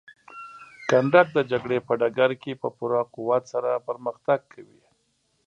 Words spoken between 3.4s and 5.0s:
سره پرمختګ کوي.